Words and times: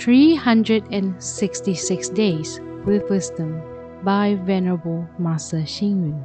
366 0.00 2.08
Days 2.08 2.58
with 2.86 3.10
Wisdom 3.10 3.60
by 4.02 4.34
Venerable 4.34 5.06
Master 5.18 5.58
Xing 5.58 6.08
Yun. 6.08 6.24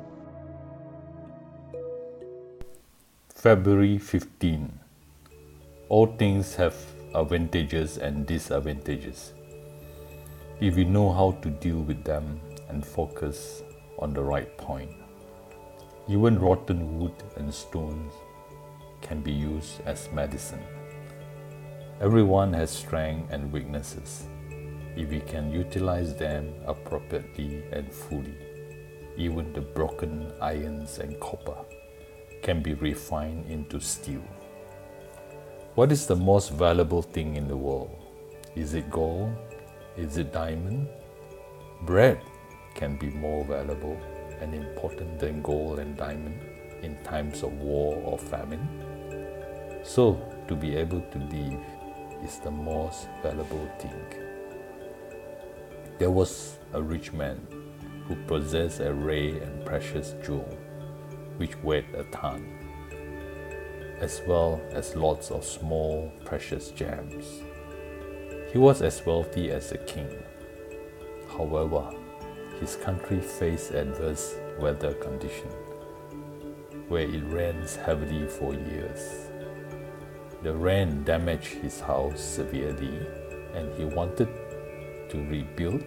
February 3.28 3.98
15. 3.98 4.80
All 5.90 6.08
things 6.16 6.56
have 6.56 6.74
advantages 7.14 7.98
and 7.98 8.26
disadvantages. 8.26 9.34
If 10.62 10.78
you 10.78 10.86
know 10.86 11.12
how 11.12 11.32
to 11.42 11.50
deal 11.50 11.82
with 11.82 12.06
them 12.06 12.40
and 12.70 12.86
focus 12.86 13.62
on 14.00 14.14
the 14.14 14.24
right 14.24 14.58
point, 14.58 14.92
even 16.08 16.40
rotten 16.40 16.98
wood 16.98 17.24
and 17.36 17.54
stones 17.54 18.14
can 19.02 19.20
be 19.20 19.34
used 19.34 19.82
as 19.86 20.10
medicine. 20.14 20.64
Everyone 22.02 22.52
has 22.52 22.72
strengths 22.72 23.32
and 23.32 23.50
weaknesses. 23.54 24.28
If 24.98 25.10
we 25.10 25.22
can 25.22 25.50
utilize 25.50 26.14
them 26.14 26.54
appropriately 26.68 27.64
and 27.72 27.90
fully, 27.90 28.36
even 29.16 29.54
the 29.54 29.62
broken 29.62 30.30
irons 30.42 31.00
and 31.00 31.18
copper 31.22 31.56
can 32.42 32.62
be 32.62 32.74
refined 32.74 33.50
into 33.50 33.80
steel. 33.80 34.24
What 35.76 35.94
is 35.94 36.06
the 36.06 36.18
most 36.18 36.52
valuable 36.52 37.02
thing 37.02 37.38
in 37.38 37.48
the 37.48 37.56
world? 37.56 37.96
Is 38.58 38.74
it 38.74 38.92
gold? 38.92 39.34
Is 39.96 40.18
it 40.18 40.34
diamond? 40.34 40.90
Bread 41.84 42.20
can 42.74 42.98
be 42.98 43.08
more 43.08 43.46
valuable 43.46 43.98
and 44.42 44.54
important 44.54 45.18
than 45.18 45.42
gold 45.42 45.80
and 45.80 45.96
diamond 45.96 46.42
in 46.84 47.02
times 47.04 47.42
of 47.42 47.54
war 47.54 47.96
or 48.04 48.18
famine. 48.18 48.68
So, 49.86 50.20
to 50.50 50.56
be 50.56 50.76
able 50.76 51.02
to 51.02 51.20
live 51.20 51.60
is 52.24 52.40
the 52.40 52.52
most 52.52 53.08
valuable 53.22 53.70
thing. 53.80 54.06
There 55.98 56.12
was 56.12 56.58
a 56.74 56.82
rich 56.82 57.14
man 57.14 57.48
who 58.08 58.16
possessed 58.28 58.80
a 58.80 58.94
rare 58.94 59.42
and 59.42 59.66
precious 59.66 60.14
jewel 60.24 60.58
which 61.38 61.58
weighed 61.64 61.86
a 61.96 62.04
ton, 62.06 62.46
as 64.00 64.22
well 64.28 64.62
as 64.72 64.96
lots 64.96 65.32
of 65.32 65.44
small 65.44 66.12
precious 66.24 66.72
gems. 66.72 67.26
He 68.52 68.58
was 68.58 68.82
as 68.82 69.06
wealthy 69.06 69.52
as 69.52 69.72
a 69.72 69.78
king. 69.80 70.10
However, 71.30 71.92
his 72.60 72.78
country 72.78 73.20
faced 73.20 73.72
adverse 73.72 74.36
weather 74.60 74.94
conditions 74.94 75.54
where 76.88 77.02
it 77.02 77.24
rains 77.28 77.76
heavily 77.76 78.28
for 78.28 78.54
years. 78.54 79.30
The 80.46 80.54
rain 80.54 81.04
damaged 81.04 81.54
his 81.64 81.80
house 81.80 82.22
severely, 82.22 83.00
and 83.56 83.74
he 83.74 83.84
wanted 83.84 84.30
to 85.10 85.18
rebuild 85.28 85.84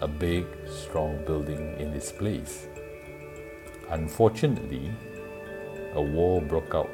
a 0.00 0.06
big, 0.06 0.46
strong 0.68 1.24
building 1.24 1.74
in 1.76 1.92
its 1.92 2.12
place. 2.12 2.68
Unfortunately, 3.88 4.92
a 5.94 6.00
war 6.00 6.40
broke 6.40 6.72
out, 6.72 6.88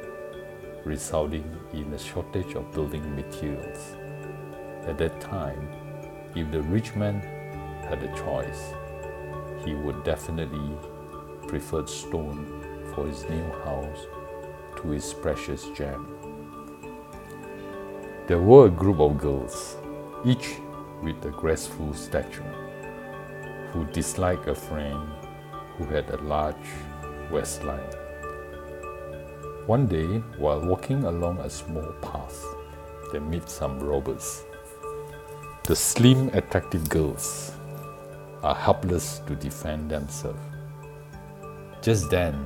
resulting 0.85 1.45
in 1.71 1.93
a 1.93 1.99
shortage 1.99 2.55
of 2.55 2.71
building 2.71 3.15
materials. 3.15 3.95
At 4.87 4.97
that 4.97 5.21
time, 5.21 5.69
if 6.33 6.49
the 6.49 6.63
rich 6.63 6.95
man 6.95 7.21
had 7.87 8.01
a 8.01 8.15
choice, 8.17 8.73
he 9.63 9.75
would 9.75 10.03
definitely 10.03 10.75
prefer 11.47 11.85
stone 11.85 12.47
for 12.95 13.05
his 13.05 13.23
new 13.29 13.51
house 13.65 14.07
to 14.77 14.89
his 14.89 15.13
precious 15.13 15.69
gem. 15.75 16.36
There 18.27 18.41
were 18.41 18.65
a 18.65 18.69
group 18.69 18.99
of 18.99 19.17
girls, 19.17 19.77
each 20.25 20.57
with 21.01 21.23
a 21.23 21.29
graceful 21.29 21.93
stature, 21.93 22.43
who 23.71 23.85
disliked 23.85 24.49
a 24.49 24.53
friend 24.53 24.99
who 25.77 25.85
had 25.85 26.09
a 26.09 26.17
large 26.17 26.67
waistline. 27.31 27.89
One 29.65 29.87
day, 29.87 30.17
while 30.37 30.59
walking 30.59 31.05
along 31.05 31.37
a 31.37 31.49
small 31.49 31.93
path, 32.01 32.43
they 33.13 33.19
meet 33.19 33.47
some 33.47 33.79
robbers. 33.79 34.43
The 35.63 35.77
slim, 35.77 36.27
attractive 36.33 36.89
girls 36.89 37.53
are 38.43 38.55
helpless 38.55 39.19
to 39.27 39.35
defend 39.35 39.89
themselves. 39.89 40.41
Just 41.81 42.09
then, 42.09 42.45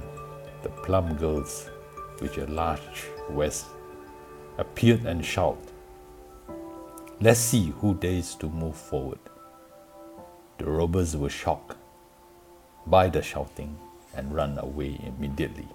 the 0.62 0.70
plump 0.70 1.18
girls 1.18 1.72
with 2.22 2.38
a 2.38 2.46
large 2.46 3.08
waist 3.32 3.66
appeared 4.60 5.06
and 5.06 5.26
shouted, 5.26 5.71
Let's 7.24 7.40
see 7.40 7.72
who 7.80 7.94
dares 7.94 8.34
to 8.38 8.50
move 8.50 8.76
forward. 8.76 9.20
The 10.58 10.66
robbers 10.66 11.16
were 11.16 11.30
shocked 11.30 11.78
by 12.88 13.10
the 13.10 13.22
shouting 13.22 13.78
and 14.16 14.34
ran 14.34 14.58
away 14.58 15.00
immediately. 15.06 15.68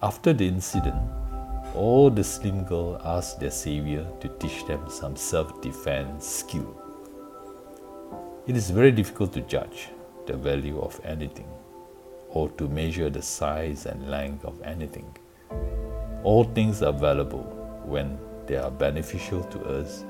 After 0.00 0.32
the 0.32 0.46
incident, 0.46 1.02
all 1.74 2.08
the 2.08 2.22
slim 2.22 2.62
girls 2.62 3.02
asked 3.04 3.40
their 3.40 3.50
savior 3.50 4.06
to 4.20 4.28
teach 4.38 4.64
them 4.66 4.88
some 4.88 5.16
self 5.16 5.60
defense 5.60 6.24
skill. 6.24 6.70
It 8.46 8.56
is 8.56 8.70
very 8.70 8.92
difficult 8.92 9.32
to 9.32 9.40
judge 9.40 9.88
the 10.26 10.36
value 10.36 10.78
of 10.78 11.00
anything 11.04 11.48
or 12.28 12.48
to 12.50 12.68
measure 12.68 13.10
the 13.10 13.22
size 13.22 13.86
and 13.86 14.08
length 14.08 14.44
of 14.44 14.62
anything. 14.62 15.16
All 16.22 16.44
things 16.44 16.80
are 16.80 16.92
valuable 16.92 17.42
when 17.84 18.16
they 18.46 18.54
are 18.56 18.70
beneficial 18.70 19.42
to 19.42 19.64
us 19.80 20.04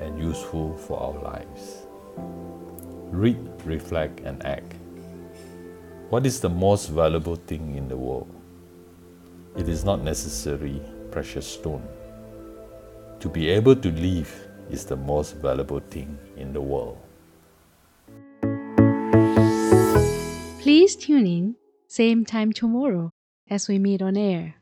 and 0.00 0.18
useful 0.18 0.76
for 0.76 0.98
our 1.00 1.22
lives. 1.22 1.86
Read, 3.10 3.38
reflect, 3.64 4.20
and 4.20 4.44
act. 4.44 4.74
What 6.10 6.26
is 6.26 6.40
the 6.40 6.48
most 6.48 6.88
valuable 6.88 7.36
thing 7.36 7.76
in 7.76 7.88
the 7.88 7.96
world? 7.96 8.30
It 9.56 9.68
is 9.68 9.84
not 9.84 10.02
necessarily 10.02 10.82
precious 11.10 11.46
stone. 11.46 11.86
To 13.20 13.28
be 13.28 13.48
able 13.48 13.74
to 13.76 13.90
live 13.90 14.30
is 14.70 14.84
the 14.84 14.96
most 14.96 15.36
valuable 15.36 15.80
thing 15.80 16.18
in 16.36 16.52
the 16.52 16.60
world. 16.60 16.98
Please 20.60 20.96
tune 20.96 21.26
in, 21.26 21.56
same 21.88 22.24
time 22.24 22.52
tomorrow 22.52 23.12
as 23.48 23.68
we 23.68 23.78
meet 23.78 24.02
on 24.02 24.16
air. 24.16 24.56